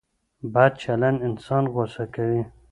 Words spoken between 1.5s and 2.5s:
غوسه کوي.